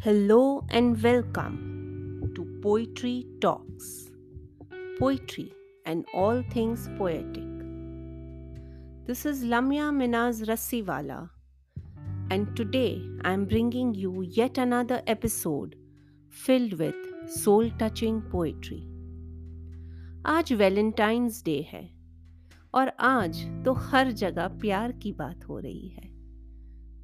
Hello 0.00 0.64
and 0.70 1.02
welcome 1.02 2.30
to 2.36 2.60
Poetry 2.62 3.26
Talks. 3.40 4.12
Poetry 4.96 5.52
and 5.86 6.06
all 6.14 6.40
things 6.52 6.88
poetic. 6.96 7.42
This 9.08 9.26
is 9.26 9.42
Lamia 9.42 9.90
Minaz 9.90 10.44
Rassiwala, 10.46 11.30
and 12.30 12.54
today 12.54 13.02
I 13.24 13.32
am 13.32 13.44
bringing 13.44 13.92
you 13.92 14.22
yet 14.22 14.56
another 14.56 15.02
episode 15.08 15.74
filled 16.28 16.78
with 16.78 16.94
soul 17.26 17.68
touching 17.76 18.22
poetry. 18.30 18.80
आज 20.26 20.52
Valentine's 20.52 21.42
Day 21.44 21.60
है 21.72 21.88
और 22.74 22.92
आज 23.00 23.44
तो 23.64 23.72
हर 23.72 24.12
जगह 24.12 24.48
प्यार 24.48 24.92
की 24.92 25.12
बात 25.12 25.48
हो 25.48 25.58
रही 25.58 25.88
है 25.88 26.10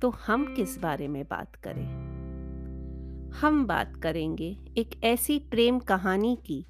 तो 0.00 0.10
हम 0.26 0.54
किस 0.54 0.78
बारे 0.78 1.08
में 1.08 1.24
बात 1.24 1.56
करें 1.56 2.13
हम 3.40 3.66
बात 3.66 3.96
करेंगे 3.96 4.56
एक 4.78 4.90
ऐसी 5.04 5.38
प्रेम 5.38 5.78
कहानी 5.78 6.36
की, 6.46 6.66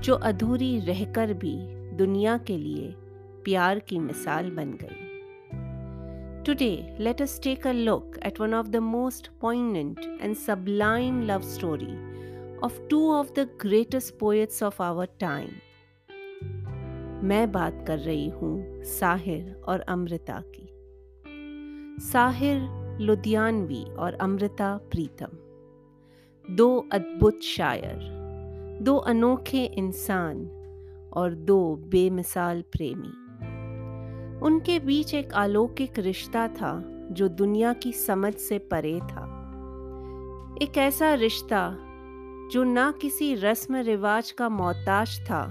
जो 0.00 0.14
अधूरी 0.14 0.78
रहकर 0.78 1.32
भी 1.32 1.54
दुनिया 1.96 2.38
के 2.38 2.56
लिए 2.56 2.94
प्यार 3.44 3.78
की 3.78 3.98
मिसाल 3.98 4.50
बन 4.50 4.72
गई। 4.72 5.02
Today 6.44 6.96
let 7.00 7.22
us 7.22 7.40
take 7.42 7.66
a 7.66 7.72
look 7.72 8.18
at 8.26 8.40
one 8.40 8.54
of 8.54 8.68
the 8.68 8.76
most 8.76 9.30
poignant 9.40 10.18
and 10.22 10.34
sublime 10.36 11.22
love 11.22 11.40
story 11.40 11.94
of 12.58 12.80
two 12.88 13.12
of 13.12 13.32
the 13.32 13.48
greatest 13.60 14.18
poets 14.18 14.62
of 14.62 14.82
our 14.82 15.08
time 15.20 15.48
मैं 17.26 17.52
बात 17.52 17.84
कर 17.86 17.98
रही 17.98 18.28
हूँ 18.28 18.82
साहिर 18.84 19.62
और 19.68 19.80
अमृता 19.80 20.42
की। 20.46 20.68
साहिर 22.04 22.68
लुधियानवी 23.00 23.84
और 23.84 24.14
अमृता 24.14 24.76
प्रीतम। 24.76 25.43
दो 26.50 26.88
अद्भुत 26.92 27.42
शायर, 27.42 27.98
दो 28.82 28.96
अनोखे 28.96 29.64
इंसान 29.64 30.46
और 31.12 31.34
दो 31.34 31.76
बेमिसाल 31.76 32.62
प्रेमी। 32.62 33.12
उनके 34.46 34.78
बीच 34.78 35.14
एक 35.14 35.32
अलौकिक 35.32 35.98
रिश्ता 35.98 36.48
था 36.48 36.84
जो 37.10 37.28
दुनिया 37.28 37.72
की 37.72 37.92
समझ 37.92 38.34
से 38.34 38.58
परे 38.58 39.00
था। 39.00 39.24
एक 40.62 40.78
ऐसा 40.78 41.14
रिश्ता 41.14 41.76
जो 42.52 42.64
ना 42.64 42.94
किसी 43.02 43.34
रस्म 43.34 43.76
रिवाज 43.76 44.30
का 44.30 44.48
मोहताज 44.48 45.20
था 45.20 45.42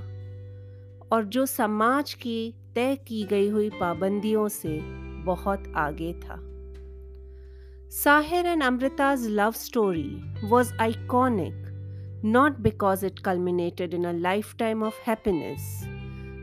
और 1.12 1.24
जो 1.24 1.46
समाज 1.46 2.14
की 2.14 2.54
तय 2.76 2.96
की 2.96 3.24
गई 3.24 3.50
हुई 3.50 3.70
पाबंदियों 3.70 4.48
से 4.48 4.80
बहुत 5.24 5.64
आगे 5.76 6.14
था। 6.14 6.53
Sahir 7.96 8.44
and 8.52 8.64
Amrita's 8.64 9.30
love 9.30 9.56
story 9.56 10.20
was 10.50 10.72
iconic 10.84 11.54
not 12.24 12.64
because 12.64 13.04
it 13.04 13.22
culminated 13.22 13.94
in 13.94 14.06
a 14.06 14.14
lifetime 14.14 14.82
of 14.82 14.98
happiness, 14.98 15.86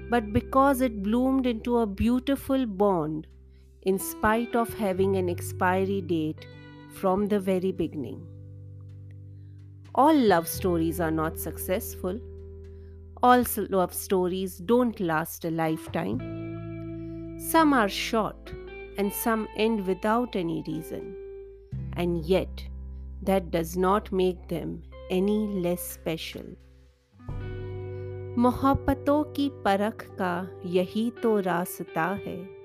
but 0.08 0.32
because 0.32 0.80
it 0.80 1.02
bloomed 1.02 1.46
into 1.46 1.78
a 1.78 1.86
beautiful 1.88 2.66
bond 2.66 3.26
in 3.82 3.98
spite 3.98 4.54
of 4.54 4.72
having 4.74 5.16
an 5.16 5.28
expiry 5.28 6.00
date 6.00 6.46
from 6.94 7.26
the 7.26 7.40
very 7.40 7.72
beginning. 7.72 8.24
All 9.96 10.14
love 10.14 10.46
stories 10.46 11.00
are 11.00 11.10
not 11.10 11.36
successful. 11.36 12.20
All 13.24 13.44
love 13.70 13.92
stories 13.92 14.58
don't 14.58 15.00
last 15.00 15.44
a 15.44 15.50
lifetime. 15.50 16.20
Some 17.40 17.72
are 17.72 17.88
short 17.88 18.52
and 18.96 19.12
some 19.12 19.48
end 19.56 19.84
without 19.84 20.36
any 20.36 20.62
reason 20.68 21.16
and 21.90 22.22
yet 22.24 22.56
that 23.24 23.42
does 23.50 23.76
not 23.76 24.02
make 24.02 24.48
them 24.52 24.76
any 25.12 25.62
less 25.62 25.80
special. 25.96 26.44
मोहब्बतों 28.38 29.24
की 29.24 29.48
परख 29.48 30.06
का 30.18 30.60
यही 30.66 31.10
तो 31.22 31.40
रास्ता 31.40 32.20
है। 32.26 32.60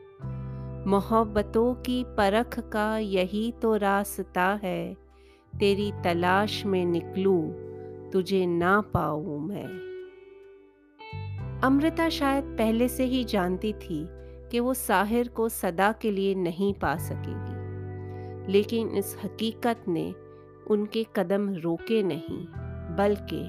मोहब्बतों 0.87 1.73
की 1.73 2.03
परख 2.03 2.59
का 2.59 2.97
यही 2.97 3.51
तो 3.51 3.75
रास्ता 3.75 4.59
है। 4.63 4.97
तेरी 5.59 5.91
तलाश 6.03 6.65
में 6.65 6.85
निकलूं, 6.85 7.51
तुझे 8.11 8.45
ना 8.45 8.81
पाऊँ 8.81 9.47
मैं। 9.47 9.85
अमृता 11.63 12.09
शायद 12.09 12.43
पहले 12.43 12.87
से 12.87 13.05
ही 13.05 13.23
जानती 13.23 13.73
थी 13.73 14.07
कि 14.49 14.59
वो 14.59 14.73
साहिर 14.73 15.27
को 15.27 15.49
सदा 15.49 15.91
के 15.91 16.11
लिए 16.11 16.35
नहीं 16.35 16.73
पा 16.73 16.97
सकेगी। 16.97 17.54
लेकिन 18.49 18.87
इस 18.87 19.15
हकीकत 19.23 19.83
ने 19.87 20.13
उनके 20.67 21.05
कदम 21.15 21.53
रोके 21.55 22.03
नहीं, 22.03 22.45
बल्कि 22.95 23.41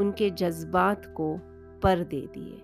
उनके 0.00 0.30
जज्बात 0.30 1.06
को 1.16 1.36
पर 1.82 2.04
दे 2.04 2.20
दिए। 2.20 2.60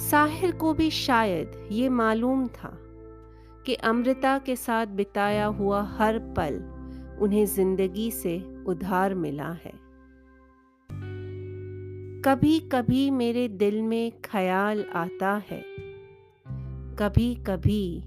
साहिर 0.00 0.52
को 0.52 0.72
भी 0.74 0.90
शायद 0.90 1.68
ये 1.72 1.88
मालूम 1.88 2.46
था 2.46 2.76
कि 3.66 3.74
अमृता 3.74 4.38
के 4.38 4.56
साथ 4.56 4.86
बिताया 4.86 5.46
हुआ 5.46 5.82
हर 5.82 6.18
पल 6.18 6.60
उन्हें 7.22 7.46
ज़िंदगी 7.46 8.10
से 8.10 8.38
उधार 8.66 9.14
मिला 9.14 9.50
है। 9.64 9.72
कभी 12.24 12.58
कभी 12.60 13.10
मेरे 13.10 13.48
दिल 13.48 13.82
में 13.82 14.12
ख्याल 14.24 14.84
आता 14.94 15.42
है 15.50 15.62
कभी 16.98 17.34
कभी 17.34 18.02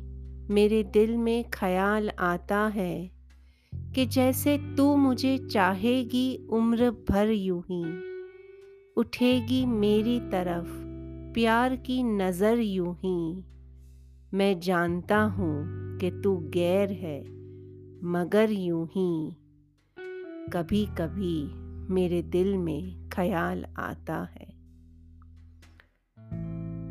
मेरे 0.52 0.84
दिल 0.84 1.18
में 1.18 1.50
ख्याल 1.54 2.10
आता 2.20 2.60
है 2.68 3.12
कि 3.96 4.06
जैसे 4.06 4.58
तू 4.78 4.96
मुझे 4.96 5.38
चाहेगी 5.38 6.48
उम्र 6.50 6.90
भर 7.10 7.30
यूँ 7.30 7.62
ही, 7.62 7.84
उठेगी 8.98 9.66
मेरी 9.66 10.20
तरफ़ 10.32 10.72
प्यार 11.34 11.76
की 11.76 12.02
नज़र 12.04 12.60
यूँ 12.60 12.94
ही। 12.96 13.44
मैं 14.34 14.60
जानता 14.60 15.22
हूँ 15.22 15.54
कि 15.98 16.12
तू 16.24 16.36
गैर 16.54 16.92
है, 16.92 17.20
मगर 18.04 18.52
यूँ 18.52 18.86
ही। 18.88 19.36
कभी 20.54 20.86
कभी 21.00 21.38
मेरे 21.94 22.22
दिल 22.22 22.58
में 22.58 23.10
ख्याल 23.10 23.66
आता 23.78 24.28
है। 24.31 24.49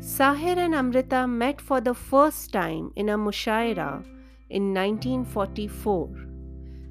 Sahir 0.01 0.57
and 0.57 0.73
Amrita 0.73 1.27
met 1.27 1.59
for 1.59 1.81
the 1.81 1.93
first 1.93 2.53
time 2.53 2.93
in 2.95 3.09
a 3.09 3.17
mushaira 3.17 4.01
in 4.49 4.73
1944, 4.73 6.09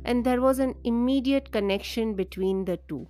and 0.04 0.22
there 0.24 0.42
was 0.42 0.58
an 0.58 0.74
immediate 0.84 1.50
connection 1.50 2.12
between 2.12 2.66
the 2.66 2.76
two. 2.86 3.08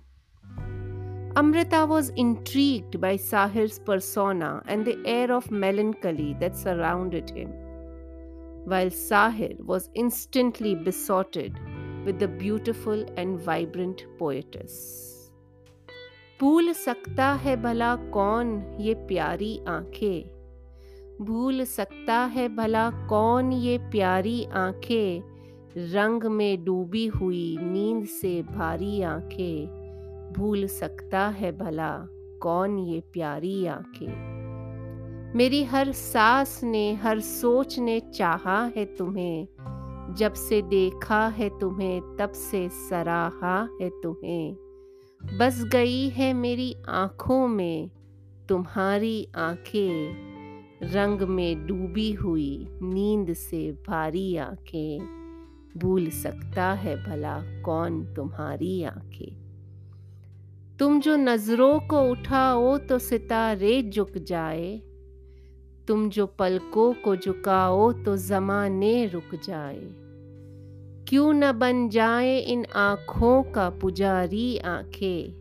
Amrita 1.35 1.85
was 1.85 2.09
intrigued 2.15 3.01
by 3.01 3.17
Sahir's 3.17 3.77
persona 3.77 4.63
and 4.67 4.85
the 4.85 4.97
air 5.05 5.33
of 5.33 5.51
melancholy 5.51 6.33
that 6.39 6.55
surrounded 6.55 7.29
him, 7.31 7.51
while 8.63 8.89
Sahir 8.89 9.59
was 9.65 9.89
instantly 9.95 10.75
besotted 10.75 11.59
with 12.05 12.19
the 12.19 12.27
beautiful 12.29 13.05
and 13.17 13.37
vibrant 13.37 14.05
poetess. 14.17 15.18
भूल 16.41 16.71
सकता 16.71 17.33
है 17.33 17.61
भला 17.61 17.95
कौन 17.95 18.77
ये 18.79 18.93
प्यारी 18.93 19.59
आँखें? 19.67 20.29
भूल 21.21 21.63
सकता 21.63 22.13
है 22.13 22.55
भला 22.55 22.91
कौन 22.91 23.51
ये 23.51 23.77
प्यारी 23.77 24.43
आँखें? 24.43 25.21
रंग 25.77 26.23
में 26.23 26.65
डूबी 26.65 27.07
हुई 27.07 27.57
नींद 27.61 28.05
से 28.05 28.41
भारी 28.41 29.01
आँखें। 29.01 29.67
भूल 30.37 30.67
सकता 30.67 31.27
है 31.27 31.57
भला 31.57 32.07
कौन 32.41 32.79
ये 32.79 32.99
प्यारी 32.99 33.65
आँखें? 33.65 34.29
मेरी 35.35 35.63
हर 35.63 35.91
सांस 35.91 36.63
ने, 36.63 36.93
हर 36.93 37.19
सोच 37.19 37.79
ने 37.79 37.99
चाहा 37.99 38.71
है 38.75 38.85
तुम्हें। 38.85 39.47
जब 40.17 40.33
से 40.33 40.61
देखा 40.61 41.27
है 41.27 41.59
तुम्हें, 41.59 42.01
तब 42.19 42.31
से 42.31 42.69
सराहा 42.69 43.69
है 43.81 43.89
तुम्हें। 43.89 44.68
बस 45.25 45.63
गई 45.63 46.09
है 46.09 46.33
मेरी 46.33 46.75
आँखों 46.89 47.47
में, 47.47 47.89
तुम्हारी 48.49 49.27
आँखें 49.35 50.15
रंग 50.83 51.21
में 51.21 51.67
डूबी 51.67 52.11
हुई 52.11 52.67
नींद 52.81 53.33
से 53.33 53.71
भारी 53.71 54.37
आँखें। 54.37 54.99
भूल 55.77 56.09
सकता 56.09 56.71
है 56.73 56.95
भला 57.03 57.61
कौन 57.61 58.13
तुम्हारी 58.13 58.83
आँखें। 58.83 59.35
तुम 60.79 60.99
जो 60.99 61.15
नज़रों 61.15 61.79
को 61.79 62.01
उठाओ 62.01 62.77
तो 62.77 62.99
सितारे 62.99 63.83
झुक 63.83 64.17
जाए। 64.17 64.81
तुम 65.87 66.09
जो 66.09 66.25
पलकों 66.27 66.93
को 66.93 67.15
झुकाओ 67.15 67.91
तो 67.91 68.17
जमाने 68.17 69.05
रुक 69.05 69.39
जाए। 69.43 70.08
क्यों 71.09 71.33
न 71.33 71.51
बन 71.51 71.89
जाए 71.89 72.39
इन 72.39 72.65
आँखों 72.75 73.43
का 73.43 73.69
पुजारी 73.69 74.57
आँखें? 74.57 75.33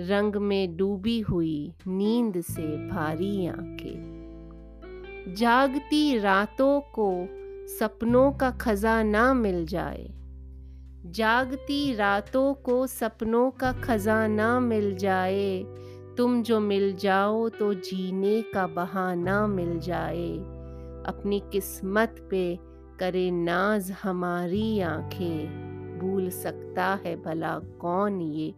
रंग 0.00 0.36
में 0.36 0.76
डूबी 0.76 1.20
हुई 1.20 1.72
नींद 1.86 2.40
से 2.40 2.88
भारी 2.88 3.46
आँखें। 3.46 5.34
जागती 5.38 6.18
रातों 6.18 6.80
को 6.80 7.28
सपनों 7.66 8.32
का 8.32 8.50
खजाना 8.50 9.34
मिल 9.34 9.66
जाए। 9.66 10.08
जागती 11.06 11.94
रातों 11.94 12.54
को 12.54 12.86
सपनों 12.86 13.50
का 13.50 13.72
खजाना 13.72 14.60
मिल 14.60 14.96
जाए। 14.96 15.64
तुम 16.16 16.42
जो 16.42 16.60
मिल 16.60 16.96
जाओ 16.96 17.48
तो 17.48 17.74
जीने 17.74 18.42
का 18.42 18.66
बहाना 18.66 19.46
मिल 19.46 19.78
जाए। 19.78 20.28
अपनी 21.06 21.42
किस्मत 21.52 22.28
पे 22.30 22.58
करे 22.98 23.30
नाज 23.30 23.90
हमारी 24.02 24.80
आँखें। 24.80 25.98
भूल 25.98 26.28
सकता 26.30 26.86
है 27.04 27.14
भला 27.22 27.58
कौन 27.58 28.20
ये 28.20 28.54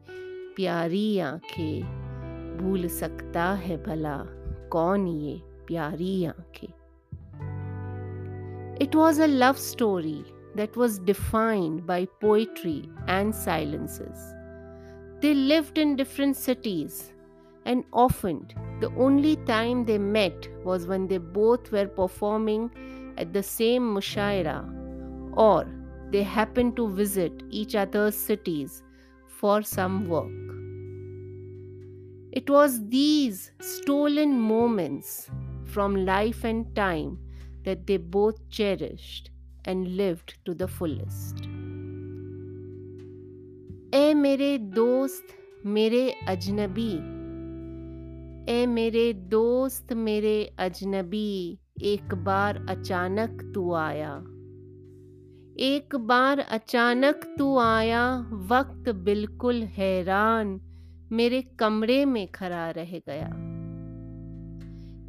प्यारी 0.57 1.19
आँखें। 1.19 1.83
भूल 2.59 2.89
सकता 2.89 3.45
है 3.53 3.77
भला 3.85 4.17
कौन 4.73 5.07
ये 5.09 5.41
प्यारी 5.67 6.25
आँखें। 6.25 6.69
It 8.83 8.97
was 8.97 9.23
a 9.23 9.27
love 9.27 9.53
story 9.53 10.25
that 10.57 10.79
was 10.79 11.01
defined 11.03 11.81
by 11.83 12.05
poetry 12.21 12.79
and 13.09 13.33
silences 13.35 14.33
they 15.23 15.33
lived 15.35 15.79
in 15.79 15.95
different 15.97 16.37
cities 16.37 17.03
and 17.67 17.85
often 17.95 18.41
the 18.55 18.95
only 18.99 19.37
time 19.37 19.85
they 19.85 19.99
met 19.99 20.47
was 20.67 20.89
when 20.89 21.07
they 21.07 21.19
both 21.19 21.73
were 21.73 21.87
performing 21.87 22.69
at 23.18 23.34
the 23.34 23.44
same 23.44 23.94
mushaira 23.96 24.58
or 25.36 25.66
they 26.12 26.24
happened 26.24 26.76
to 26.76 26.88
visit 26.90 27.44
each 27.50 27.76
other's 27.76 28.16
cities 28.16 28.84
for 29.28 29.62
some 29.62 30.08
work. 30.08 30.32
It 32.32 32.50
was 32.50 32.88
these 32.88 33.52
stolen 33.60 34.40
moments 34.40 35.30
from 35.66 36.06
life 36.06 36.44
and 36.44 36.76
time 36.76 37.18
that 37.64 37.86
they 37.88 37.98
both 37.98 38.50
cherished 38.50 39.30
and 39.66 39.96
lived 39.98 40.38
to 40.46 40.54
the 40.54 40.68
fullest. 40.68 41.48
ए 43.96 44.14
मेरे 44.14 44.58
दोस्त 44.76 45.34
मेरे 45.66 46.00
अजनबी 46.28 46.94
ए 48.54 48.66
मेरे 48.68 49.12
दोस्त 49.34 49.94
मेरे 49.94 50.34
अजनबी 50.66 51.60
एक 51.83 52.15
बार 52.15 52.67
अचानक 52.69 53.53
तू 53.55 53.73
आया। 53.73 54.15
एक 55.59 55.97
बार 55.97 56.39
अचानक 56.39 57.35
तू 57.39 57.59
आया, 57.59 58.21
वक्त 58.33 58.91
बिल्कुल 58.93 59.63
हैरान 59.63 60.61
मेरे 61.13 61.43
कमरे 61.43 62.05
में 62.05 62.33
खड़ा 62.33 62.71
रह 62.71 63.01
गया। 63.09 63.27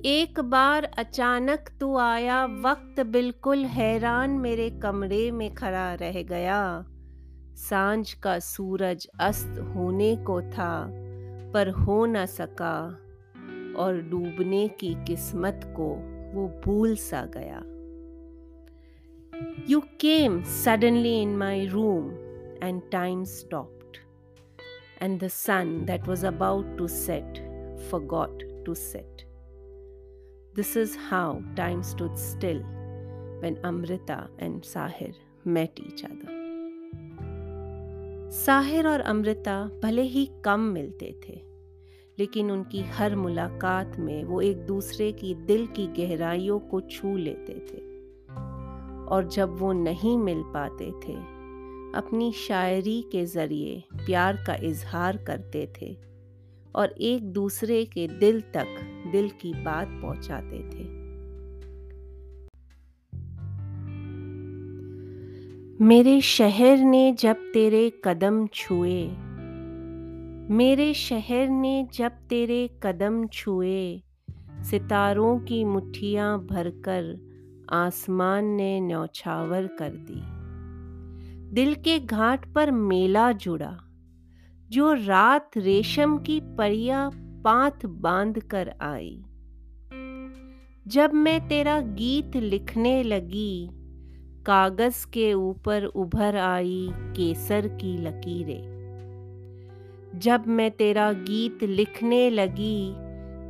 एक 0.05 0.39
बार 0.39 0.83
अचानक 0.83 1.69
तू 1.79 1.97
आया, 1.97 2.45
वक्त 2.45 3.03
बिल्कुल 3.03 3.65
हैरान 3.65 4.29
मेरे 4.29 4.69
कमरे 4.69 5.31
में 5.31 5.53
खड़ा 5.53 5.93
रह 5.93 6.21
गया। 6.23 6.85
साँझ 7.55 8.13
का 8.13 8.39
सूरज 8.39 9.07
अस्त 9.19 9.59
होने 9.75 10.15
को 10.15 10.41
था, 10.41 10.89
पर 11.53 11.69
हो 11.69 12.05
न 12.05 12.25
सका, 12.25 12.99
और 13.77 14.01
डूबने 14.11 14.67
की 14.67 15.05
किस्मत 15.05 15.61
को 15.65 16.18
वो 16.33 16.47
भूल 16.65 16.95
सा 16.95 17.25
गया। 17.35 17.61
You 19.69 19.79
came 19.99 20.41
suddenly 20.43 21.21
in 21.21 21.35
my 21.37 21.65
room 21.67 22.09
and 22.63 22.81
time 22.91 23.23
stopped 23.23 23.97
and 25.01 25.19
the 25.23 25.27
sun 25.27 25.77
that 25.85 26.07
was 26.07 26.25
about 26.27 26.77
to 26.77 26.87
set 26.87 27.39
forgot 28.05 28.43
to 28.65 28.73
set 28.73 29.23
this 30.55 30.75
is 30.77 30.97
how 31.09 31.39
time 31.57 31.81
stood 31.81 32.15
still 32.15 32.61
when 33.43 33.61
Amrita 33.65 34.27
and 34.39 34.61
Sahir 34.63 35.15
met 35.47 35.79
each 35.79 36.05
other 36.05 36.37
Sahir 38.35 38.87
और 38.87 38.99
अमृता 39.01 39.63
भले 39.83 40.01
ही 40.01 40.29
कम 40.45 40.59
मिलते 40.59 41.15
थे 41.23 41.48
लेकिन 42.19 42.51
उनकी 42.51 42.81
हर 42.81 43.15
मुलाकात 43.15 43.97
में 43.99 44.23
वो 44.23 44.41
एक 44.41 44.57
दूसरे 44.57 45.11
की 45.11 45.33
दिल 45.35 45.67
की 45.67 45.87
गहराइयों 45.87 46.59
को 46.59 46.81
छू 46.81 47.17
लेते 47.17 47.53
थे। 47.53 47.89
और 49.05 49.29
जब 49.33 49.59
वो 49.59 49.73
नहीं 49.73 50.17
मिल 50.17 50.43
पाते 50.45 50.85
थे, 50.85 51.39
अपनी 51.95 52.31
शायरी 52.31 53.01
के 53.11 53.25
ज़रिए 53.25 53.83
प्यार 54.05 54.43
का 54.47 54.55
इजहार 54.55 55.17
करते 55.17 55.73
थे 55.81 55.97
और 56.75 56.87
एक 56.87 57.23
दूसरे 57.23 57.85
के 57.85 58.07
दिल 58.07 58.41
तक 58.41 58.67
दिल 59.11 59.29
की 59.29 59.53
बात 59.53 59.87
पहुंचाते 59.91 60.59
थे। 60.59 60.99
मेरे 65.81 66.21
शहर 66.21 66.77
ने 66.77 67.13
जब 67.13 67.35
तेरे 67.53 67.91
कदम 68.03 68.47
छुए 68.47 69.09
मेरे 70.51 70.93
शहर 70.93 71.49
ने 71.49 71.87
जब 71.93 72.11
तेरे 72.11 72.79
कदम 72.83 73.27
छुए, 73.27 74.01
सितारों 74.61 75.39
की 75.39 75.63
मुट्ठियाँ 75.63 76.45
भरकर 76.45 77.19
आसमान 77.71 78.45
ने 78.45 78.79
न्यौछावर 78.79 79.67
कर 79.67 79.89
दी। 79.89 80.21
दिल 81.53 81.75
के 81.75 81.99
घाट 81.99 82.53
पर 82.53 82.71
मेला 82.71 83.31
जुड़ा, 83.31 83.79
जो 84.69 84.93
रात 84.93 85.51
रेशम 85.57 86.17
की 86.17 86.39
परिया 86.39 87.11
पाथ 87.15 87.85
बाँध 87.85 88.39
कर 88.39 88.73
आई। 88.81 89.23
जब 90.87 91.11
मैं 91.13 91.47
तेरा 91.47 91.79
गीत 91.81 92.35
लिखने 92.35 93.03
लगी, 93.03 93.69
कागज़ 94.45 95.11
के 95.11 95.33
ऊपर 95.33 95.83
उभर 95.83 96.35
आई 96.35 96.89
केसर 96.93 97.67
की 97.67 97.97
लकीरें। 97.97 98.78
जब 100.15 100.47
मैं 100.47 100.71
तेरा 100.71 101.11
गीत 101.11 101.63
लिखने 101.63 102.29
लगी, 102.29 102.93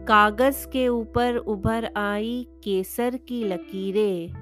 कागज़ 0.06 0.68
के 0.68 0.88
ऊपर 0.88 1.36
उभर 1.36 1.92
आई 1.98 2.48
केसर 2.64 3.18
की 3.18 3.44
लकीरें, 3.44 4.34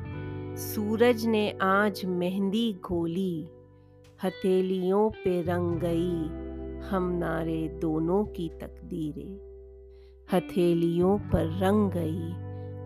सूरज 0.55 1.25
ने 1.25 1.57
आज 1.61 2.05
मेहंदी 2.05 2.73
घोली, 2.73 3.49
हथेलियों 4.23 5.09
पे 5.09 5.41
रंग 5.41 5.79
गई 5.79 6.25
हम 6.87 7.09
नारे 7.11 7.67
दोनों 7.67 8.25
की 8.25 8.49
तकदीरें। 8.49 9.39
हथेलियों 10.33 11.17
पर 11.19 11.59
रंग 11.59 11.91
गई 11.91 12.31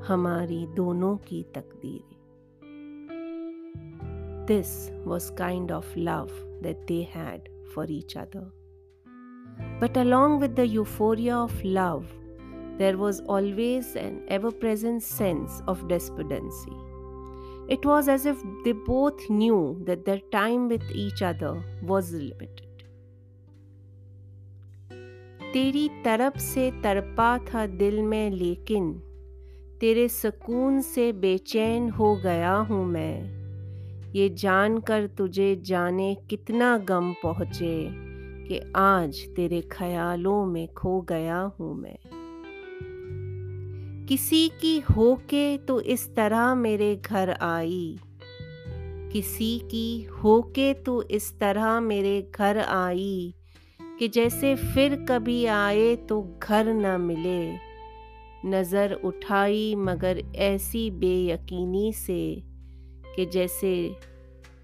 हमारी 0.07 0.67
दोनों 0.67 1.17
की 1.17 1.43
तकदीरें। 1.43 2.17
This 4.45 4.91
was 5.05 5.33
kind 5.33 5.71
of 5.71 5.99
love 5.99 6.29
that 6.63 6.85
they 6.87 7.07
had 7.15 7.65
for 7.75 7.91
each 7.91 8.17
other 8.17 8.60
But 9.79 9.97
along 9.97 10.39
with 10.39 10.55
the 10.55 10.67
euphoria 10.67 11.35
of 11.35 11.63
love, 11.63 12.05
there 12.77 12.97
was 12.97 13.21
always 13.21 13.95
an 13.95 14.23
ever 14.27 14.51
present 14.51 15.03
sense 15.03 15.61
of 15.67 15.87
despondency. 15.87 16.71
It 17.69 17.85
was 17.85 18.07
as 18.07 18.25
if 18.25 18.37
they 18.63 18.71
both 18.71 19.29
knew 19.29 19.81
that 19.85 20.05
their 20.05 20.19
time 20.31 20.67
with 20.67 20.83
each 20.91 21.21
other 21.21 21.63
was 21.83 22.11
limited. 22.13 22.67
तेरी 25.53 25.89
तरफ़ 26.03 26.37
से 26.37 26.69
तरपा 26.83 27.37
था 27.37 27.65
दिल 27.67 28.01
में 28.01 28.31
लेकिन 28.31 28.91
तेरे 29.79 30.07
सुकून 30.07 30.81
से 30.81 31.11
बेचैन 31.13 31.89
हो 31.89 32.15
गया 32.15 32.53
हूँ 32.55 32.85
मैं 32.85 34.11
ये 34.15 34.29
जानकर 34.29 35.07
तुझे 35.07 35.55
जाने 35.55 36.15
कितना 36.29 36.77
गम 36.77 37.13
पहुँचे 37.23 37.75
कि 38.51 38.59
आज 38.75 39.27
तेरे 39.35 39.61
ख्यालों 39.61 40.45
में 40.45 40.67
खो 40.67 41.01
गया 41.01 41.39
हूँ 41.39 41.75
मैं। 41.75 41.97
किसी 44.05 44.49
की 44.49 44.79
होके 44.79 45.57
तो 45.57 45.81
इस 45.81 46.15
तरह 46.15 46.55
मेरे 46.55 46.95
घर 46.95 47.29
आई। 47.29 47.99
किसी 49.13 49.59
की 49.59 50.03
होके 50.03 50.73
तो 50.73 51.01
इस 51.03 51.39
तरह 51.39 51.79
मेरे 51.79 52.31
घर 52.35 52.57
आई 52.57 53.33
कि 53.99 54.07
जैसे 54.07 54.55
फिर 54.55 54.95
कभी 55.09 55.45
आए 55.45 55.95
तो 55.95 56.39
घर 56.43 56.73
न 56.73 57.01
मिले। 57.01 57.55
नज़र 58.45 58.93
उठाई 58.93 59.75
मगर 59.75 60.21
ऐसी 60.35 60.91
बेयकीनी 60.91 61.93
से 61.93 62.43
कि 63.15 63.25
जैसे 63.25 63.95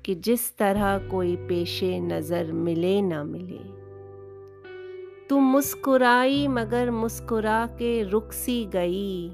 कि 0.05 0.15
जिस 0.15 0.57
तरह 0.57 0.97
कोई 0.97 1.35
पेशे 1.35 1.99
नज़र 1.99 2.51
मिले 2.51 3.01
ना 3.01 3.23
मिले। 3.23 3.76
तू 5.29 5.39
मुस्कुराई 5.39 6.47
मगर 6.47 6.89
मुस्कुरा 6.91 7.65
के 7.79 8.01
रुक 8.03 8.31
सी 8.31 8.65
गई, 8.65 9.29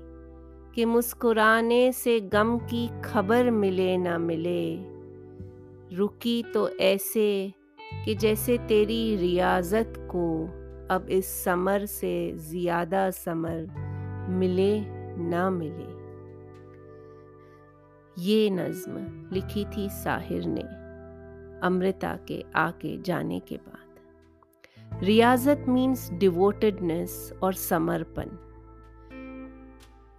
कि 0.76 0.86
मुस्कुराने 0.86 1.92
से 1.92 2.20
गम 2.30 2.58
की 2.60 2.88
खबर 3.04 3.50
मिले 3.52 3.98
ना 3.98 4.18
मिले। 4.18 4.64
रुकी 5.98 6.42
तो 6.44 6.68
ऐसे 6.82 7.54
कि 8.06 8.16
जैसे 8.16 8.58
तेरी 8.68 9.16
रियाजत 9.16 9.94
को 10.12 10.26
अब 10.90 11.08
इस 11.10 11.28
समर 11.44 11.86
से 11.86 12.14
ज़्यादा 12.42 13.10
समर 13.12 13.68
मिले 14.32 14.74
ना 15.30 15.50
मिले। 15.50 15.92
ये 18.18 18.50
नज़्म 18.50 19.06
लिखी 19.34 19.66
थी 19.68 19.88
साहिर 19.94 20.46
ने, 20.48 20.66
अमृता 21.68 22.18
के 22.28 22.44
आके 22.58 22.98
जाने 23.02 23.40
के 23.40 23.56
बाद। 23.58 23.83
रियाजत 25.03 25.65
मीन्स 25.69 26.11
डिवोटेडनेस 26.13 27.33
और 27.43 27.53
समर्पण 27.53 28.29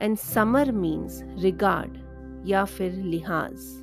एंड 0.02 0.18
समर 0.18 0.72
मीन्स 0.72 1.22
रिगार्ड 1.44 1.98
या 2.50 2.66
फिर 2.66 2.94
लिहाज 2.94 3.80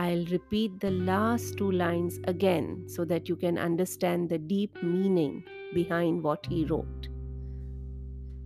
I'll 0.00 0.26
repeat 0.26 0.78
the 0.78 0.90
last 0.90 1.56
two 1.58 1.72
lines 1.72 2.20
again 2.24 2.84
so 2.86 3.04
that 3.04 3.28
you 3.28 3.34
can 3.34 3.58
understand 3.58 4.28
the 4.28 4.38
deep 4.38 4.80
meaning 4.80 5.42
behind 5.74 6.22
what 6.22 6.46
he 6.46 6.64
wrote. 6.66 7.08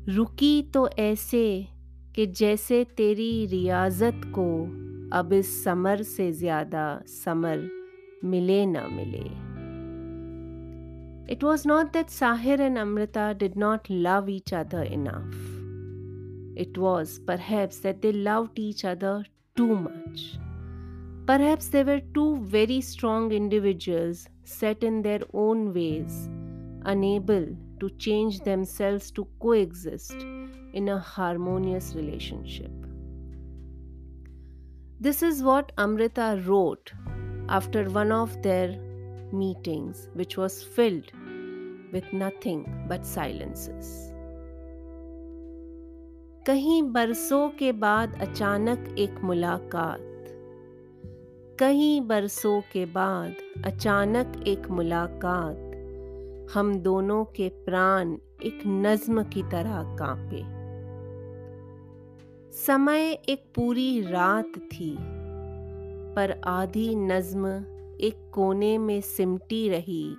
रुकी 0.09 0.63
तो 0.75 0.89
ऐसे 0.99 1.45
कि 2.15 2.27
जैसे 2.27 2.83
तेरी 2.97 3.47
रियाजत 3.47 4.21
को 4.39 4.49
अब 5.19 5.33
इस 5.33 5.53
समर 5.65 6.03
से 6.03 6.33
ज्यादा 6.33 7.03
समर 7.07 7.69
मिले 8.25 8.65
ना 8.67 8.87
मिले 8.89 9.46
It 11.28 11.44
was 11.44 11.66
not 11.66 11.92
that 11.92 12.08
Sahir 12.08 12.58
and 12.60 12.78
Amrita 12.78 13.36
did 13.38 13.58
not 13.58 13.90
love 13.90 14.30
each 14.30 14.54
other 14.54 14.84
enough. 14.84 15.36
It 16.56 16.78
was 16.78 17.20
perhaps 17.20 17.80
that 17.80 18.02
they 18.02 18.14
loved 18.14 18.58
each 18.58 18.86
other 18.86 19.26
too 19.58 19.76
much. 19.76 20.40
Perhaps 21.26 21.68
they 21.68 21.84
were 21.84 22.00
two 22.14 22.38
very 22.46 22.80
strong 22.80 23.34
individuals 23.34 24.30
set 24.46 24.84
in 24.84 25.02
their 25.02 25.20
own 25.34 25.74
ways, 25.74 26.30
unable 26.86 27.46
to 27.82 27.90
change 27.98 28.40
themselves 28.40 29.12
to 29.12 29.28
coexist 29.42 30.16
in 30.72 30.88
a 30.88 30.98
harmonious 30.98 31.94
relationship. 31.94 32.72
This 35.02 35.22
is 35.22 35.44
what 35.44 35.74
Amrita 35.78 36.42
wrote 36.46 36.94
after 37.50 37.90
one 37.90 38.14
of 38.14 38.42
their 38.42 38.87
meetings, 39.36 39.98
which 40.18 40.40
was 40.40 40.54
filled 40.80 41.10
with 41.94 42.06
nothing 42.24 42.64
but 42.88 43.02
silences. 43.04 43.86
कहीं 46.48 46.84
बरसों 46.84 47.50
के 47.50 47.72
बाद 47.72 48.22
अचानक 48.22 48.96
एक 49.00 49.16
मुलाकात। 49.24 50.00
कहीं 51.60 52.02
बरसों 52.02 52.62
के 52.62 52.86
बाद 52.86 53.36
अचानक 53.66 54.44
एक 54.48 54.70
मुलाकात। 54.70 55.64
हम 56.54 56.76
दोनों 56.76 57.26
के 57.26 57.50
प्राण 57.50 58.18
एक 58.46 58.60
नज्म 58.68 59.24
की 59.24 59.44
तरह 59.44 59.96
कांपे। 59.96 60.58
समय 62.52 63.12
एक 63.12 63.52
पूरी 63.56 64.02
रात 64.02 64.52
थी 64.58 64.98
पर 66.16 66.42
आधी 66.46 66.96
नज्म 66.96 67.77
एक 68.02 68.32
कोने 68.34 68.78
में 68.78 69.02
सिमटी 69.02 69.70
रही 69.70 70.14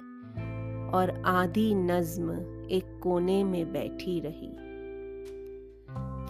और 0.94 1.23
आधी 1.26 1.75
नज्म 1.75 2.32
एक 2.68 3.00
कोने 3.02 3.44
में 3.44 3.73
बैठी 3.73 4.20
रही। 4.20 4.68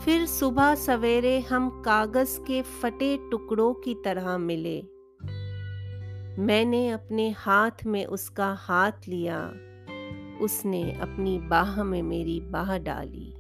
फिर 0.05 0.27
सुबह 0.27 0.75
सवेरे 0.75 1.41
हम 1.41 1.83
कागज़ 1.83 2.41
के 2.41 2.63
फटे 2.63 3.19
टुकड़ों 3.31 3.75
की 3.75 3.95
तरह 3.95 4.39
मिले। 4.39 4.83
मैंने 6.43 6.91
अपने 6.91 7.31
हाथ 7.31 7.87
में 7.87 8.07
उसका 8.07 8.53
हाथ 8.53 8.93
लिया। 9.09 9.53
उसने 10.41 10.93
अपनी 10.93 11.39
बाह 11.39 11.83
में 11.83 12.03
मेरी 12.03 12.41
बाह 12.41 12.79
डाली 12.79 13.33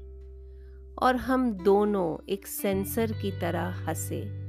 और 1.03 1.17
हम 1.17 1.53
दोनों 1.53 2.27
एक 2.29 2.47
सेंसर 2.47 3.13
की 3.13 3.41
तरह 3.41 3.65
हंसे। 3.65 4.48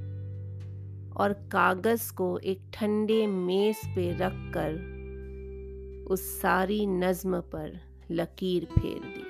और 1.19 1.33
कागज़ 1.51 2.11
को 2.13 2.37
एक 2.43 2.61
ठंडे 2.73 3.25
मेज 3.27 3.77
पे 3.95 4.11
रख 4.17 4.33
कर 4.53 4.77
उस 6.11 6.21
सारी 6.41 6.85
नज्म 6.85 7.39
पर 7.53 7.79
लकीर 8.11 8.65
फेर 8.65 8.99
दी। 9.05 9.25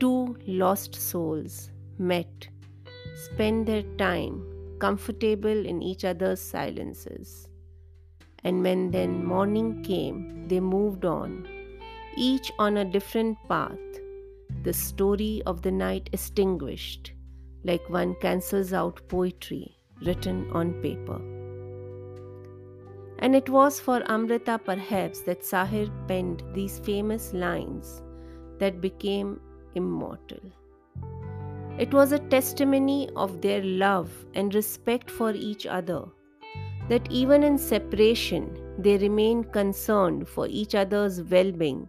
Two 0.00 0.36
lost 0.48 0.94
souls 0.94 1.58
met 2.00 2.44
spend 3.24 3.64
their 3.66 3.96
time 3.98 4.38
comfortable 4.82 5.66
in 5.66 5.82
each 5.82 6.06
other 6.06 6.34
silences 6.34 7.34
and 8.44 8.60
man 8.62 8.88
then 8.90 9.10
morning 9.26 9.72
came 9.84 10.22
they 10.48 10.60
moved 10.60 11.04
on 11.06 11.42
each 12.18 12.52
on 12.60 12.76
a 12.76 12.84
different 12.92 13.36
path 13.48 14.00
the 14.64 14.72
story 14.76 15.40
of 15.40 15.60
the 15.60 15.66
night 15.74 16.14
extinguished 16.14 17.15
like 17.64 17.88
one 17.88 18.14
cancels 18.20 18.72
out 18.72 19.00
poetry 19.08 19.76
written 20.02 20.50
on 20.52 20.74
paper. 20.82 21.20
And 23.18 23.34
it 23.34 23.48
was 23.48 23.80
for 23.80 24.02
Amrita 24.10 24.58
perhaps 24.58 25.22
that 25.22 25.40
Sahir 25.40 25.90
penned 26.06 26.42
these 26.52 26.78
famous 26.80 27.32
lines 27.32 28.02
that 28.58 28.80
became 28.80 29.40
immortal. 29.74 30.40
It 31.78 31.92
was 31.92 32.12
a 32.12 32.18
testimony 32.18 33.08
of 33.16 33.40
their 33.40 33.62
love 33.62 34.10
and 34.34 34.54
respect 34.54 35.10
for 35.10 35.32
each 35.32 35.66
other 35.66 36.04
that 36.88 37.10
even 37.10 37.42
in 37.42 37.58
separation 37.58 38.48
they 38.78 38.96
remained 38.98 39.52
concerned 39.52 40.28
for 40.28 40.46
each 40.46 40.74
other's 40.74 41.20
well 41.22 41.50
being 41.50 41.88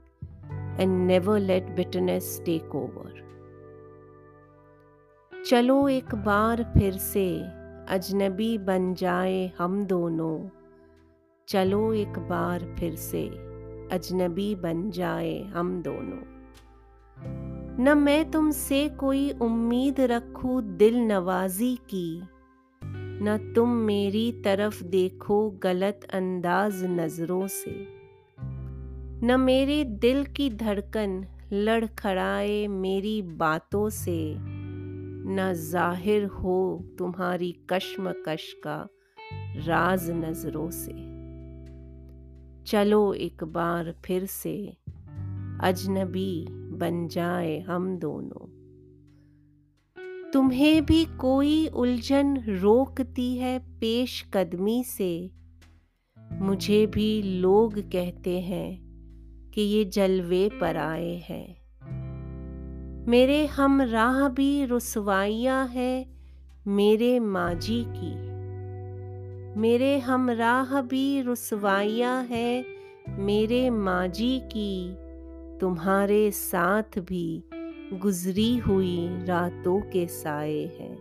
and 0.77 1.07
never 1.07 1.39
let 1.39 1.75
bitterness 1.75 2.39
take 2.45 2.73
over. 2.73 3.11
चलो 5.49 5.89
एक 5.89 6.15
बार 6.15 6.73
फिर 6.77 6.93
से, 6.93 7.41
अजनबी 7.89 8.57
बन 8.57 8.93
जाए 8.93 9.51
हम 9.57 9.85
दोनों। 9.85 10.49
चलो 11.47 11.93
एक 11.93 12.19
बार 12.19 12.75
फिर 12.79 12.95
से, 12.95 13.27
अजनबी 13.91 14.55
बन 14.55 14.91
जाए 14.91 15.41
हम 15.41 15.81
दोनों। 15.81 16.19
न 17.83 17.97
मैं 17.97 18.31
तुमसे 18.31 18.89
कोई 18.89 19.31
उम्मीद 19.31 19.99
रखूँ 19.99 20.77
दिल 20.77 20.97
नवाजी 20.97 21.75
की, 21.75 22.21
न 22.83 23.53
तुम 23.55 23.69
मेरी 23.69 24.31
तरफ़ 24.31 24.83
देखो 24.83 25.49
गलत 25.49 26.07
अंदाज 26.13 26.83
नज़रों 26.83 27.47
से। 27.47 27.87
न 29.27 29.37
मेरे 29.39 29.83
दिल 29.83 30.25
की 30.25 30.49
धड़कन 30.49 31.25
लड़खड़ाए 31.53 32.67
मेरी 32.67 33.21
बातों 33.21 33.89
से 33.89 34.56
न 35.29 35.53
ज़ाहिर 35.53 36.25
हो 36.25 36.85
तुम्हारी 36.97 37.51
कश्मकश 37.69 38.53
का 38.53 38.89
राज 39.55 40.09
नज़रों 40.11 40.69
से। 40.69 40.91
चलो 42.65 43.13
एक 43.13 43.43
बार 43.43 43.95
फिर 44.05 44.25
से, 44.25 44.77
अजनबी 45.63 46.45
बन 46.49 47.07
जाए 47.07 47.59
हम 47.59 47.97
दोनों। 47.97 48.45
तुम्हें 50.31 50.85
भी 50.85 51.05
कोई 51.05 51.67
उलझन 51.67 52.37
रोकती 52.37 53.37
है 53.37 53.59
पेश 53.59 54.25
कदमी 54.33 54.83
से? 54.83 55.31
मुझे 56.33 56.85
भी 56.87 57.21
लोग 57.21 57.79
कहते 57.79 58.39
हैं 58.39 58.87
कि 59.53 59.61
ये 59.61 59.85
जलवे 59.85 60.49
पर 60.61 60.77
आए 60.77 61.15
हैं। 61.15 61.66
मेरे 63.09 63.45
हम 63.45 63.81
राह 63.81 64.29
भी 64.29 64.65
रसवाइयाँ 64.65 65.67
है 65.67 66.05
मेरे 66.67 67.19
माजी 67.19 67.85
की। 67.87 68.15
मेरे 69.59 69.99
हम 69.99 70.29
राह 70.29 70.81
भी 70.81 71.21
रसवाइयाँ 71.21 72.23
है 72.23 72.65
मेरे 73.09 73.69
माजी 73.69 74.39
की। 74.39 74.97
तुम्हारे 75.57 76.31
साथ 76.31 76.99
भी 76.99 77.43
गुजरी 77.93 78.57
हुई 78.57 79.09
रातों 79.11 79.81
के 79.81 80.07
साए 80.07 80.61
हैं। 80.61 80.99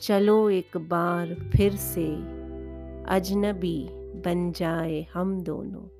चलो 0.00 0.50
एक 0.50 0.76
बार 0.76 1.34
फिर 1.56 1.76
से 1.76 2.06
अजनबी 3.08 3.88
बन 3.92 4.52
जाए 4.52 5.06
हम 5.14 5.40
दोनों। 5.40 5.97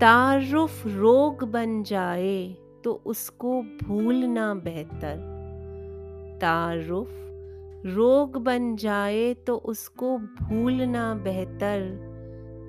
तारुफ 0.00 0.86
रोग 0.86 1.42
बन 1.44 1.82
जाए 1.82 2.56
तो 2.84 3.02
उसको 3.06 3.62
भूलना 3.62 4.54
बेहतर। 4.54 5.16
तारुफ 6.40 7.08
रोग 7.86 8.36
बन 8.36 8.76
जाए 8.76 9.34
तो 9.34 9.56
उसको 9.56 10.18
भूलना 10.18 11.14
बेहतर। 11.14 11.82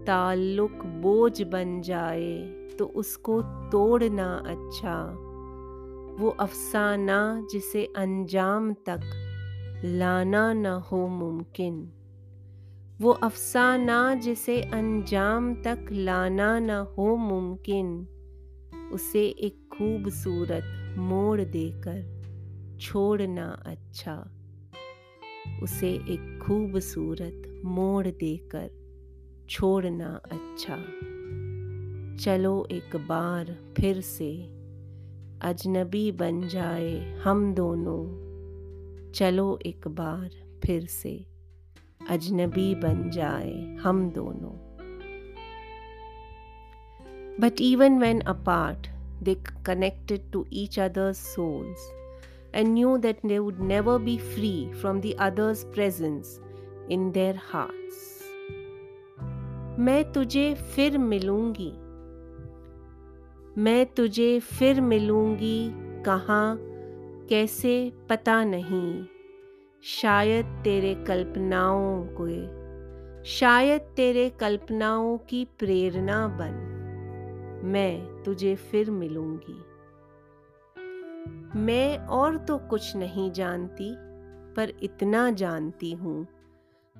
ताल्लुक 0.07 0.71
बोझ 0.71 1.41
बन 1.41 1.81
जाए 1.81 2.37
तो 2.79 2.85
उसको 2.85 3.41
तोड़ना 3.41 4.43
अच्छा। 4.47 4.97
वो 6.19 6.29
अफसाना 6.29 7.47
जिसे 7.51 7.85
अंजाम 7.97 8.73
तक 8.73 9.01
लाना 9.85 10.53
न 10.53 10.65
हो 10.65 11.07
मुमकिन। 11.07 11.91
वो 13.01 13.11
अफसाना 13.11 14.15
जिसे 14.15 14.61
अंजाम 14.61 15.55
तक 15.55 15.85
लाना 15.91 16.59
न 16.59 16.69
हो 16.69 17.15
मुमकिन, 17.15 18.07
उसे 18.93 19.25
एक 19.25 19.69
खूबसूरत 19.73 20.95
मोड़ 20.97 21.41
देकर 21.41 22.21
छोड़ना 22.81 23.63
अच्छा 23.65 24.31
उसे 25.63 25.89
एक 25.89 26.39
खूबसूरत 26.43 27.61
मोड़ 27.65 28.07
देकर 28.07 28.69
छोड़ना 29.49 30.21
अच्छा। 30.31 30.77
चलो 32.23 32.67
एक 32.71 32.95
बार 32.95 33.73
फिर 33.77 34.01
से, 34.01 34.43
अजनबी 35.41 36.11
बन 36.11 36.47
जाए 36.47 37.19
हम 37.23 37.53
दोनों। 37.53 38.03
चलो 39.11 39.59
एक 39.65 39.87
बार 39.87 40.59
फिर 40.63 40.85
से। 40.85 41.30
अजनबी 42.11 42.75
बन 42.75 43.09
जाए 43.09 43.53
हम 43.81 44.09
दोनों। 44.09 44.53
But 47.41 47.61
even 47.61 47.99
when 47.99 48.19
apart 48.19 48.87
they 49.23 49.35
connected 49.65 50.31
to 50.31 50.45
each 50.53 50.79
other's 50.79 51.17
souls 51.17 51.91
and 52.55 52.73
knew 52.73 52.97
that 52.97 53.25
they 53.25 53.39
would 53.39 53.59
never 53.59 53.99
be 53.99 54.17
free 54.17 54.53
from 54.73 55.01
the 55.01 55.13
other's 55.19 55.63
presence 55.63 56.39
in 56.91 57.11
their 57.11 57.39
hearts 57.43 58.09
मैं 59.79 60.11
तुझे 60.11 60.53
फिर 60.75 60.97
मिलूँगी। 60.97 61.71
मैं 63.61 63.85
तुझे 63.85 64.39
फिर 64.39 64.81
मिलूँगी 64.81 65.71
कहाँ, 66.03 66.57
कैसे 67.29 67.91
पता 68.09 68.43
नहीं। 68.43 69.03
शायद 69.83 70.45
तेरे 70.63 70.95
कल्पनाओं 70.95 72.03
को 72.03 72.27
शायद 73.23 73.81
तेरे 73.81 74.29
कल्पनाओं 74.29 75.17
की 75.17 75.45
प्रेरणा 75.59 76.27
बन, 76.27 76.53
मैं 77.63 78.23
तुझे 78.23 78.55
फिर 78.55 78.91
मिलूँगी। 78.91 79.61
मैं 81.59 81.97
और 81.97 82.37
तो 82.37 82.57
कुछ 82.57 82.95
नहीं 82.95 83.31
जानती, 83.31 83.95
पर 84.53 84.73
इतना 84.83 85.31
जानती 85.31 85.91
हूँ 85.91 86.27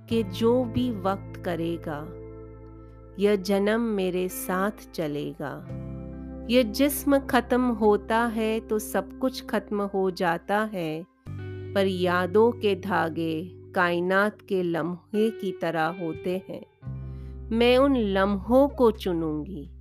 कि 0.09 0.23
जो 0.23 0.63
भी 0.63 0.91
वक्त 0.91 1.43
करेगा, 1.43 2.07
यह 3.19 3.35
जन्म 3.35 3.81
मेरे 3.81 4.29
साथ 4.29 4.91
चलेगा। 4.91 5.67
यह 6.49 6.63
जिस्म 6.63 7.19
खत्म 7.19 7.61
होता 7.61 8.19
है 8.19 8.59
तो 8.59 8.79
सब 8.79 9.19
कुछ 9.19 9.45
खत्म 9.45 9.81
हो 9.81 10.11
जाता 10.11 10.59
है 10.59 11.10
पर 11.75 11.87
यादों 11.87 12.51
के 12.51 12.75
धागे 12.75 13.51
कायनात 13.75 14.41
के 14.41 14.63
लम्हे 14.63 15.29
की 15.29 15.51
तरह 15.51 15.85
होते 15.85 16.41
हैं। 16.49 16.65
मैं 17.49 17.77
उन 17.77 17.97
लम्हों 17.97 18.67
को 18.67 18.91
चुनूँगी, 18.91 19.71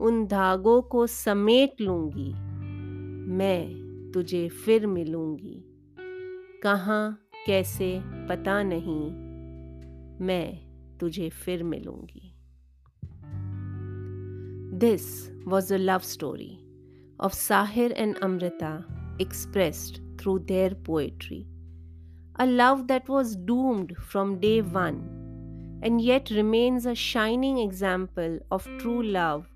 उन 0.00 0.26
धागों 0.26 0.82
को 0.82 1.06
समेट 1.06 1.80
लूँगी। 1.80 2.32
मैं 3.32 3.82
तुझे 4.14 4.48
फिर 4.48 4.86
मिलूँगी। 4.86 5.64
कहाँ, 6.62 7.26
कैसे, 7.46 8.00
पता 8.04 8.62
नहीं। 8.62 9.10
मैं 10.26 10.72
तुझे 10.98 11.28
फिर 11.28 11.64
मिलूँगी। 11.64 12.34
This 14.78 15.32
was 15.48 15.74
a 15.74 15.76
love 15.76 15.98
story 15.98 16.58
of 17.20 17.32
Sahir 17.32 17.92
and 17.92 18.16
Amrita 18.16 18.98
expressed 19.22 20.11
through 20.22 20.44
their 20.46 20.70
poetry. 20.70 21.46
A 22.38 22.46
love 22.46 22.86
that 22.88 23.08
was 23.08 23.36
doomed 23.36 23.96
from 23.98 24.38
day 24.40 24.62
one 24.62 25.80
and 25.82 26.00
yet 26.00 26.30
remains 26.30 26.86
a 26.86 26.94
shining 26.94 27.58
example 27.58 28.38
of 28.50 28.68
true 28.78 29.02
love 29.02 29.48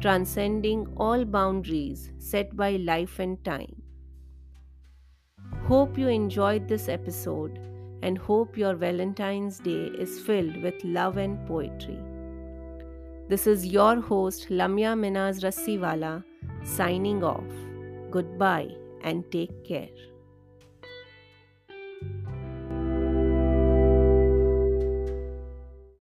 transcending 0.00 0.86
all 0.96 1.24
boundaries 1.24 2.10
set 2.18 2.54
by 2.56 2.70
life 2.76 3.18
and 3.18 3.42
time. 3.44 3.82
Hope 5.64 5.98
you 5.98 6.08
enjoyed 6.08 6.68
this 6.68 6.88
episode 6.88 7.58
and 8.02 8.18
hope 8.18 8.56
your 8.56 8.74
Valentine's 8.74 9.58
Day 9.58 9.90
is 9.98 10.18
filled 10.20 10.62
with 10.62 10.82
love 10.82 11.16
and 11.16 11.46
poetry. 11.46 11.98
This 13.28 13.46
is 13.46 13.66
your 13.66 14.00
host 14.00 14.48
Lamya 14.50 14.94
Minaz 14.98 15.42
Rassiwala 15.42 16.24
signing 16.64 17.22
off. 17.22 17.44
Goodbye 18.10 18.81
and 19.02 19.30
take 19.30 19.64
care. 19.64 19.88